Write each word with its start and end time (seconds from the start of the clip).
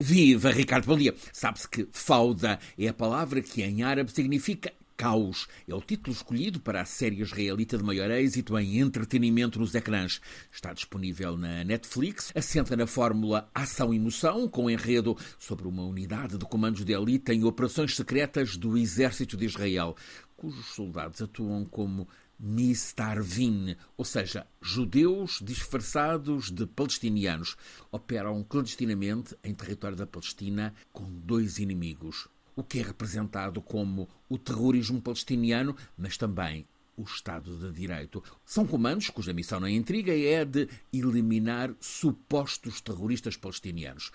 Viva, 0.00 0.52
Ricardo, 0.52 0.86
bom 0.86 0.96
dia. 0.96 1.12
Sabe-se 1.32 1.68
que 1.68 1.88
fauda 1.90 2.60
é 2.78 2.86
a 2.86 2.94
palavra 2.94 3.42
que 3.42 3.64
em 3.64 3.82
árabe 3.82 4.12
significa 4.12 4.72
caos. 4.96 5.48
É 5.66 5.74
o 5.74 5.80
título 5.80 6.14
escolhido 6.14 6.60
para 6.60 6.80
a 6.80 6.84
série 6.84 7.20
israelita 7.20 7.76
de 7.76 7.82
maior 7.82 8.08
êxito 8.12 8.56
em 8.56 8.78
entretenimento 8.78 9.58
nos 9.58 9.74
ecrãs. 9.74 10.20
Está 10.52 10.72
disponível 10.72 11.36
na 11.36 11.64
Netflix, 11.64 12.30
assenta 12.32 12.76
na 12.76 12.86
fórmula 12.86 13.50
ação-emoção, 13.52 14.48
com 14.48 14.70
enredo 14.70 15.16
sobre 15.36 15.66
uma 15.66 15.82
unidade 15.82 16.38
de 16.38 16.44
comandos 16.44 16.84
de 16.84 16.92
elite 16.92 17.32
em 17.32 17.42
operações 17.42 17.96
secretas 17.96 18.56
do 18.56 18.78
exército 18.78 19.36
de 19.36 19.46
Israel, 19.46 19.96
cujos 20.36 20.66
soldados 20.66 21.20
atuam 21.20 21.64
como 21.64 22.08
Mistarvin, 22.38 23.76
ou 23.96 24.04
seja, 24.04 24.46
judeus 24.62 25.40
disfarçados 25.42 26.50
de 26.50 26.66
palestinianos, 26.66 27.56
operam 27.90 28.44
clandestinamente 28.44 29.36
em 29.42 29.52
território 29.52 29.96
da 29.96 30.06
Palestina 30.06 30.72
com 30.92 31.10
dois 31.10 31.58
inimigos, 31.58 32.28
o 32.54 32.62
que 32.62 32.78
é 32.78 32.82
representado 32.82 33.60
como 33.60 34.08
o 34.28 34.38
terrorismo 34.38 35.02
palestiniano, 35.02 35.74
mas 35.96 36.16
também 36.16 36.66
o 36.96 37.02
Estado 37.02 37.56
de 37.56 37.72
Direito. 37.72 38.22
São 38.44 38.66
comandos 38.66 39.08
cuja 39.08 39.32
missão 39.32 39.60
na 39.60 39.70
intriga 39.70 40.12
é 40.12 40.44
de 40.44 40.68
eliminar 40.92 41.72
supostos 41.80 42.80
terroristas 42.80 43.36
palestinianos. 43.36 44.10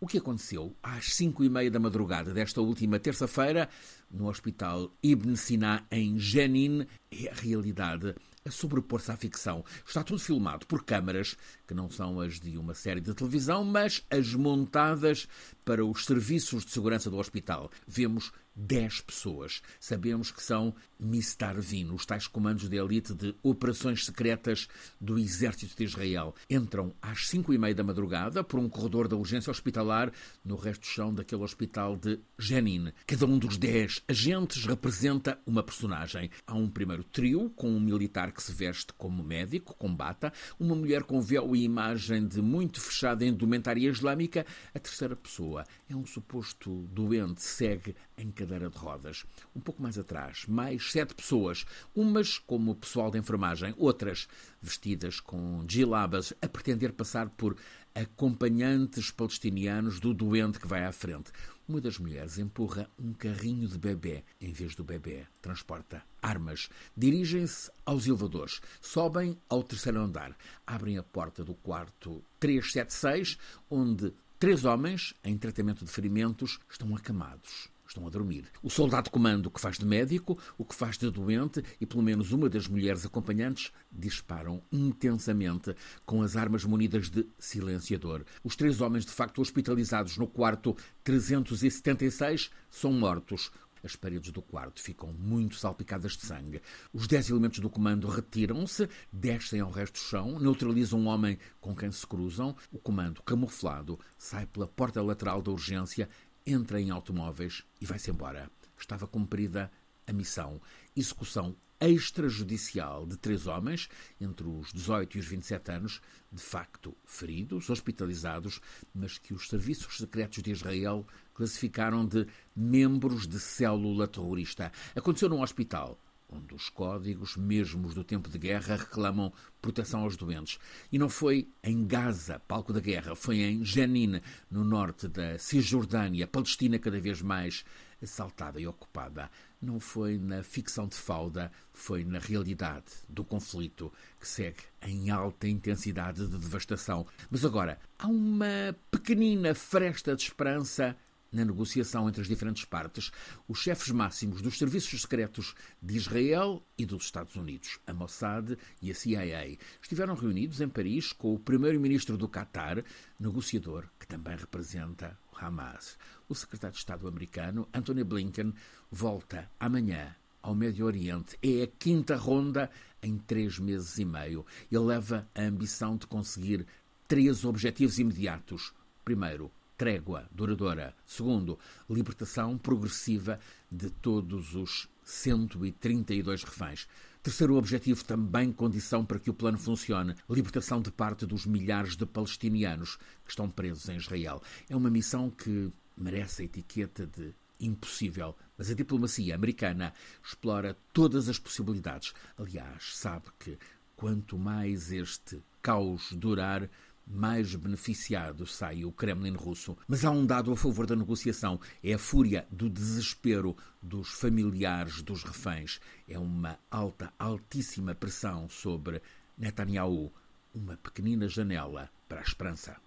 O 0.00 0.06
que 0.06 0.18
aconteceu 0.18 0.76
às 0.82 1.14
cinco 1.14 1.44
e 1.44 1.48
meia 1.48 1.70
da 1.70 1.78
madrugada 1.78 2.34
desta 2.34 2.60
última 2.60 2.98
terça-feira 2.98 3.68
no 4.10 4.28
Hospital 4.28 4.92
Ibn 5.02 5.34
Sina, 5.36 5.86
em 5.90 6.18
Jenin, 6.18 6.86
é 7.10 7.30
a 7.30 7.34
realidade 7.34 8.14
a 8.46 8.50
sobrepor-se 8.50 9.10
à 9.10 9.16
ficção. 9.16 9.64
Está 9.86 10.04
tudo 10.04 10.18
filmado 10.18 10.66
por 10.66 10.84
câmaras 10.84 11.36
que 11.66 11.72
não 11.72 11.90
são 11.90 12.20
as 12.20 12.38
de 12.38 12.58
uma 12.58 12.74
série 12.74 13.00
de 13.00 13.14
televisão, 13.14 13.64
mas 13.64 14.04
as 14.10 14.34
montadas 14.34 15.26
para 15.64 15.84
os 15.84 16.04
serviços 16.04 16.64
de 16.64 16.72
segurança 16.72 17.10
do 17.10 17.16
hospital. 17.16 17.70
Vemos 17.86 18.32
10 18.54 19.00
pessoas. 19.02 19.62
Sabemos 19.80 20.30
que 20.30 20.42
são 20.42 20.74
Mistarvin, 20.98 21.90
os 21.90 22.06
tais 22.06 22.26
comandos 22.26 22.68
de 22.68 22.76
elite 22.76 23.14
de 23.14 23.34
operações 23.42 24.04
secretas 24.04 24.68
do 25.00 25.18
exército 25.18 25.76
de 25.76 25.84
Israel. 25.84 26.34
Entram 26.48 26.94
às 27.02 27.28
5 27.28 27.52
e 27.52 27.58
meia 27.58 27.74
da 27.74 27.84
madrugada 27.84 28.42
por 28.44 28.58
um 28.58 28.68
corredor 28.68 29.08
da 29.08 29.16
urgência 29.16 29.50
hospitalar 29.50 30.12
no 30.44 30.56
resto 30.56 30.82
do 30.82 30.86
chão 30.86 31.14
daquele 31.14 31.42
hospital 31.42 31.96
de 31.96 32.20
Jenin. 32.38 32.92
Cada 33.06 33.26
um 33.26 33.38
dos 33.38 33.56
10 33.56 34.02
agentes 34.08 34.64
representa 34.64 35.38
uma 35.46 35.62
personagem. 35.62 36.30
Há 36.46 36.54
um 36.54 36.68
primeiro 36.68 37.04
trio 37.04 37.50
com 37.50 37.70
um 37.70 37.80
militar 37.80 38.32
que 38.32 38.42
se 38.42 38.52
veste 38.52 38.92
como 38.94 39.22
médico, 39.22 39.74
com 39.74 39.94
bata, 39.94 40.32
uma 40.58 40.74
mulher 40.74 41.02
com 41.02 41.20
véu 41.20 41.54
e 41.54 41.64
imagem 41.64 42.26
de 42.26 42.40
muito 42.40 42.80
fechada 42.80 43.24
indumentária 43.24 43.88
islâmica. 43.88 44.46
A 44.74 44.78
terceira 44.78 45.16
pessoa 45.16 45.64
é 45.88 45.94
um 45.94 46.06
suposto 46.06 46.86
doente, 46.92 47.42
segue 47.42 47.94
em 48.16 48.30
cadeira 48.30 48.70
de 48.70 48.76
rodas. 48.76 49.24
Um 49.54 49.60
pouco 49.60 49.82
mais 49.82 49.98
atrás, 49.98 50.46
mais 50.46 50.92
sete 50.92 51.14
pessoas, 51.14 51.64
umas 51.94 52.38
como 52.38 52.74
pessoal 52.74 53.10
de 53.10 53.18
enfermagem, 53.18 53.74
outras 53.76 54.28
vestidas 54.60 55.20
com 55.20 55.64
gilabas, 55.68 56.32
a 56.40 56.48
pretender 56.48 56.92
passar 56.92 57.28
por 57.30 57.56
acompanhantes 57.94 59.10
palestinianos 59.10 60.00
do 60.00 60.12
doente 60.12 60.58
que 60.58 60.66
vai 60.66 60.84
à 60.84 60.92
frente. 60.92 61.30
Uma 61.66 61.80
das 61.80 61.98
mulheres 61.98 62.38
empurra 62.38 62.90
um 62.98 63.12
carrinho 63.12 63.68
de 63.68 63.78
bebê. 63.78 64.24
Em 64.40 64.52
vez 64.52 64.74
do 64.74 64.84
bebê, 64.84 65.26
transporta 65.40 66.02
armas. 66.20 66.68
Dirigem-se 66.96 67.70
aos 67.86 68.06
elevadores. 68.06 68.60
Sobem 68.82 69.38
ao 69.48 69.62
terceiro 69.62 70.00
andar. 70.00 70.36
Abrem 70.66 70.98
a 70.98 71.02
porta 71.02 71.44
do 71.44 71.54
quarto 71.54 72.22
376, 72.40 73.38
onde 73.70 74.12
três 74.38 74.64
homens, 74.64 75.14
em 75.24 75.38
tratamento 75.38 75.84
de 75.84 75.90
ferimentos, 75.90 76.58
estão 76.68 76.94
acamados 76.94 77.72
estão 77.86 78.06
a 78.06 78.10
dormir. 78.10 78.46
O 78.62 78.70
soldado 78.70 79.10
comando 79.10 79.50
que 79.50 79.60
faz 79.60 79.78
de 79.78 79.84
médico, 79.84 80.38
o 80.56 80.64
que 80.64 80.74
faz 80.74 80.96
de 80.98 81.10
doente 81.10 81.62
e 81.80 81.86
pelo 81.86 82.02
menos 82.02 82.32
uma 82.32 82.48
das 82.48 82.66
mulheres 82.66 83.04
acompanhantes 83.04 83.72
disparam 83.90 84.62
intensamente 84.72 85.74
com 86.04 86.22
as 86.22 86.36
armas 86.36 86.64
munidas 86.64 87.08
de 87.08 87.26
silenciador. 87.38 88.24
Os 88.42 88.56
três 88.56 88.80
homens 88.80 89.04
de 89.04 89.12
facto 89.12 89.40
hospitalizados 89.40 90.16
no 90.16 90.26
quarto 90.26 90.76
376 91.02 92.50
são 92.70 92.92
mortos. 92.92 93.50
As 93.84 93.94
paredes 93.94 94.32
do 94.32 94.40
quarto 94.40 94.80
ficam 94.80 95.12
muito 95.12 95.56
salpicadas 95.56 96.12
de 96.12 96.24
sangue. 96.24 96.62
Os 96.90 97.06
dez 97.06 97.28
elementos 97.28 97.58
do 97.58 97.68
comando 97.68 98.08
retiram-se, 98.08 98.88
descem 99.12 99.60
ao 99.60 99.70
resto 99.70 99.94
do 99.94 99.98
chão, 99.98 100.38
neutralizam 100.40 100.98
um 100.98 101.06
homem 101.06 101.38
com 101.60 101.76
quem 101.76 101.92
se 101.92 102.06
cruzam. 102.06 102.56
O 102.72 102.78
comando, 102.78 103.22
camuflado, 103.22 104.00
sai 104.16 104.46
pela 104.46 104.66
porta 104.66 105.02
lateral 105.02 105.42
da 105.42 105.50
urgência 105.50 106.08
entra 106.46 106.80
em 106.80 106.90
automóveis 106.90 107.64
e 107.80 107.86
vai-se 107.86 108.10
embora. 108.10 108.50
Estava 108.78 109.06
cumprida 109.06 109.70
a 110.06 110.12
missão. 110.12 110.60
Execução 110.94 111.56
extrajudicial 111.80 113.06
de 113.06 113.16
três 113.16 113.46
homens, 113.46 113.88
entre 114.20 114.46
os 114.46 114.72
18 114.72 115.16
e 115.16 115.20
os 115.20 115.26
27 115.26 115.72
anos, 115.72 116.00
de 116.32 116.40
facto 116.40 116.96
feridos, 117.04 117.68
hospitalizados, 117.68 118.60
mas 118.94 119.18
que 119.18 119.34
os 119.34 119.48
serviços 119.48 119.98
secretos 119.98 120.42
de 120.42 120.50
Israel 120.50 121.06
classificaram 121.34 122.06
de 122.06 122.26
membros 122.54 123.26
de 123.26 123.38
célula 123.38 124.06
terrorista. 124.06 124.72
Aconteceu 124.94 125.28
num 125.28 125.42
hospital 125.42 125.98
onde 126.28 126.54
os 126.54 126.68
códigos, 126.68 127.36
mesmo 127.36 127.86
os 127.86 127.94
do 127.94 128.04
tempo 128.04 128.28
de 128.28 128.38
guerra, 128.38 128.76
reclamam 128.76 129.32
proteção 129.60 130.00
aos 130.00 130.16
doentes. 130.16 130.58
E 130.90 130.98
não 130.98 131.08
foi 131.08 131.48
em 131.62 131.86
Gaza, 131.86 132.38
palco 132.40 132.72
da 132.72 132.80
guerra, 132.80 133.14
foi 133.14 133.38
em 133.38 133.64
Jenin, 133.64 134.20
no 134.50 134.64
norte 134.64 135.08
da 135.08 135.38
Cisjordânia, 135.38 136.26
Palestina 136.26 136.78
cada 136.78 137.00
vez 137.00 137.22
mais 137.22 137.64
assaltada 138.02 138.60
e 138.60 138.66
ocupada. 138.66 139.30
Não 139.60 139.80
foi 139.80 140.18
na 140.18 140.42
ficção 140.42 140.86
de 140.86 140.94
Fauda, 140.94 141.50
foi 141.72 142.04
na 142.04 142.18
realidade 142.18 142.84
do 143.08 143.24
conflito 143.24 143.92
que 144.20 144.28
segue 144.28 144.62
em 144.82 145.10
alta 145.10 145.48
intensidade 145.48 146.26
de 146.26 146.38
devastação. 146.38 147.06
Mas 147.30 147.44
agora, 147.44 147.78
há 147.98 148.06
uma 148.06 148.76
pequenina 148.90 149.54
fresta 149.54 150.14
de 150.14 150.22
esperança 150.22 150.96
na 151.34 151.44
negociação 151.44 152.08
entre 152.08 152.22
as 152.22 152.28
diferentes 152.28 152.64
partes, 152.64 153.10
os 153.48 153.58
chefes 153.58 153.90
máximos 153.90 154.40
dos 154.40 154.56
serviços 154.56 155.02
secretos 155.02 155.54
de 155.82 155.96
Israel 155.96 156.62
e 156.78 156.86
dos 156.86 157.04
Estados 157.04 157.34
Unidos, 157.34 157.78
a 157.86 157.92
Mossad 157.92 158.56
e 158.80 158.90
a 158.90 158.94
CIA, 158.94 159.58
estiveram 159.82 160.14
reunidos 160.14 160.60
em 160.60 160.68
Paris 160.68 161.12
com 161.12 161.34
o 161.34 161.38
primeiro-ministro 161.38 162.16
do 162.16 162.28
Qatar, 162.28 162.84
negociador 163.18 163.88
que 163.98 164.06
também 164.06 164.36
representa 164.36 165.18
o 165.32 165.44
Hamas. 165.44 165.98
O 166.28 166.34
secretário 166.34 166.74
de 166.74 166.78
Estado 166.78 167.08
americano, 167.08 167.68
Anthony 167.74 168.04
Blinken, 168.04 168.54
volta 168.90 169.50
amanhã 169.58 170.14
ao 170.42 170.54
Médio 170.54 170.86
Oriente. 170.86 171.38
É 171.42 171.64
a 171.64 171.66
quinta 171.66 172.16
ronda 172.16 172.70
em 173.02 173.16
três 173.18 173.58
meses 173.58 173.98
e 173.98 174.04
meio. 174.04 174.44
Ele 174.70 174.84
leva 174.84 175.28
a 175.34 175.42
ambição 175.42 175.96
de 175.96 176.06
conseguir 176.06 176.66
três 177.08 177.44
objetivos 177.44 177.98
imediatos. 177.98 178.72
Primeiro, 179.04 179.50
trégua 179.76 180.28
duradoura. 180.30 180.94
Segundo, 181.04 181.58
libertação 181.88 182.56
progressiva 182.56 183.38
de 183.70 183.90
todos 183.90 184.54
os 184.54 184.88
132 185.04 186.42
reféns. 186.44 186.88
Terceiro 187.22 187.56
objetivo, 187.56 188.04
também 188.04 188.52
condição 188.52 189.04
para 189.04 189.18
que 189.18 189.30
o 189.30 189.34
plano 189.34 189.58
funcione: 189.58 190.14
libertação 190.28 190.80
de 190.80 190.90
parte 190.90 191.24
dos 191.24 191.46
milhares 191.46 191.96
de 191.96 192.04
palestinianos 192.04 192.96
que 193.24 193.30
estão 193.30 193.48
presos 193.48 193.88
em 193.88 193.96
Israel. 193.96 194.42
É 194.68 194.76
uma 194.76 194.90
missão 194.90 195.30
que 195.30 195.72
merece 195.96 196.42
a 196.42 196.44
etiqueta 196.44 197.06
de 197.06 197.34
impossível, 197.58 198.36
mas 198.58 198.70
a 198.70 198.74
diplomacia 198.74 199.34
americana 199.34 199.94
explora 200.22 200.76
todas 200.92 201.28
as 201.28 201.38
possibilidades. 201.38 202.12
Aliás, 202.36 202.96
sabe 202.96 203.26
que 203.38 203.56
quanto 203.96 204.36
mais 204.36 204.92
este 204.92 205.42
caos 205.62 206.12
durar, 206.12 206.68
mais 207.06 207.54
beneficiado 207.54 208.46
sai 208.46 208.84
o 208.84 208.92
Kremlin 208.92 209.34
russo. 209.34 209.76
Mas 209.86 210.04
há 210.04 210.10
um 210.10 210.24
dado 210.24 210.52
a 210.52 210.56
favor 210.56 210.86
da 210.86 210.96
negociação: 210.96 211.60
é 211.82 211.94
a 211.94 211.98
fúria 211.98 212.46
do 212.50 212.68
desespero 212.68 213.56
dos 213.82 214.08
familiares 214.08 215.02
dos 215.02 215.22
reféns. 215.22 215.80
É 216.08 216.18
uma 216.18 216.58
alta, 216.70 217.12
altíssima 217.18 217.94
pressão 217.94 218.48
sobre 218.48 219.02
Netanyahu. 219.36 220.12
Uma 220.54 220.76
pequenina 220.76 221.28
janela 221.28 221.90
para 222.08 222.20
a 222.20 222.22
esperança. 222.22 222.76